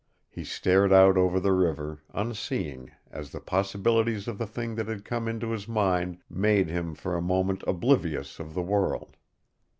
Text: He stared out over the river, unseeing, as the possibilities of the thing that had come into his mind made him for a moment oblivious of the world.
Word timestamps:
He 0.31 0.43
stared 0.43 0.91
out 0.91 1.15
over 1.15 1.39
the 1.39 1.51
river, 1.53 2.01
unseeing, 2.11 2.89
as 3.11 3.29
the 3.29 3.39
possibilities 3.39 4.27
of 4.27 4.39
the 4.39 4.47
thing 4.47 4.73
that 4.73 4.87
had 4.87 5.05
come 5.05 5.27
into 5.27 5.51
his 5.51 5.67
mind 5.67 6.17
made 6.27 6.69
him 6.69 6.95
for 6.95 7.15
a 7.15 7.21
moment 7.21 7.63
oblivious 7.67 8.39
of 8.39 8.55
the 8.55 8.63
world. 8.63 9.15